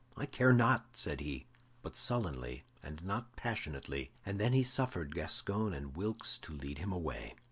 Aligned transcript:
"I 0.17 0.25
care 0.25 0.51
not!" 0.51 0.87
said 0.97 1.19
he, 1.19 1.45
but 1.83 1.95
sullenly 1.95 2.63
and 2.81 3.03
not 3.03 3.35
passionately, 3.35 4.09
and 4.25 4.39
then 4.39 4.51
he 4.51 4.63
suffered 4.63 5.13
Gascoyne 5.13 5.75
and 5.75 5.95
Wilkes 5.95 6.39
to 6.39 6.53
lead 6.53 6.79
him 6.79 6.91
away. 6.91 7.35